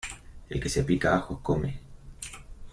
[0.49, 1.79] El que se pica ajos come.